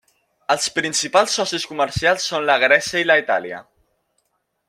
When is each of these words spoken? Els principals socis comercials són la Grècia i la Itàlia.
Els 0.53 0.63
principals 0.77 1.35
socis 1.39 1.67
comercials 1.73 2.25
són 2.33 2.49
la 2.51 2.57
Grècia 2.65 3.05
i 3.05 3.09
la 3.11 3.21
Itàlia. 3.25 3.63